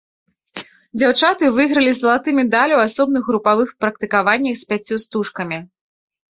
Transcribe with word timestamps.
Дзяўчаты 1.01 1.49
выйгралі 1.57 1.91
залаты 1.99 2.29
медаль 2.39 2.75
у 2.79 2.81
асобных 2.87 3.23
групавых 3.29 3.69
практыкаваннях 3.87 4.55
з 4.65 4.69
пяццю 4.73 4.95
стужкамі. 5.07 5.65